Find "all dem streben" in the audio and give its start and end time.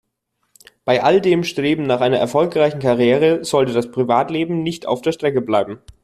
1.03-1.83